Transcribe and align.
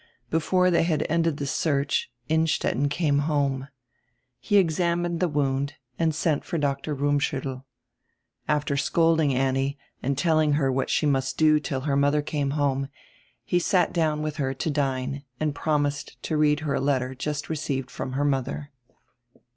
Before 0.31 0.71
they 0.71 0.81
had 0.81 1.05
ended 1.09 1.37
the 1.37 1.45
search 1.45 2.11
Innstetten 2.27 2.89
came 2.89 3.19
home. 3.29 3.67
He 4.39 4.57
examined 4.57 5.19
the 5.19 5.27
wound 5.29 5.75
and 5.99 6.15
sent 6.15 6.43
for 6.43 6.57
Dr. 6.57 6.95
Rummschuttel. 6.95 7.65
After 8.47 8.75
scolding 8.77 9.31
Annie 9.35 9.77
and 10.01 10.17
telling 10.17 10.53
her 10.53 10.71
what 10.71 10.89
she 10.89 11.05
must 11.05 11.37
do 11.37 11.59
till 11.59 11.81
her 11.81 11.95
mother 11.95 12.23
came 12.23 12.49
home, 12.57 12.87
he 13.45 13.59
sat 13.59 13.93
down 13.93 14.23
with 14.23 14.37
her 14.37 14.55
to 14.55 14.71
dine 14.71 15.23
and 15.39 15.53
promised 15.53 16.19
to 16.23 16.35
read 16.35 16.61
her 16.61 16.73
a 16.73 16.81
letter 16.81 17.13
just 17.13 17.47
received 17.47 17.91
from 17.91 18.13
her 18.13 18.25
mother. 18.25 18.71